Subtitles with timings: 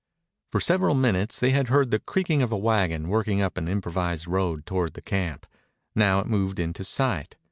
[0.51, 4.25] For several minutes they had heard the creaking of a wagon working up an improvised
[4.27, 5.45] road toward the camp.
[5.93, 7.35] Now it moved into sight.